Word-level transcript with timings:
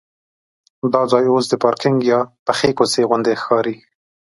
دا 0.93 1.01
ځای 1.11 1.25
اوس 1.31 1.45
د 1.49 1.53
پارکینک 1.63 1.97
یا 2.11 2.19
پخې 2.47 2.69
کوڅې 2.77 3.01
غوندې 3.09 3.33
ښکاري. 3.41 3.75